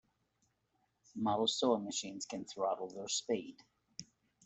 Modern 1.15 1.45
sewing 1.47 1.85
machines 1.85 2.25
can 2.25 2.43
throttle 2.45 2.89
their 2.89 3.07
speed. 3.07 3.57